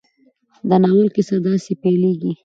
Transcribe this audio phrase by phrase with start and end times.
[0.69, 2.31] د ناول کیسه داسې پيلېږي.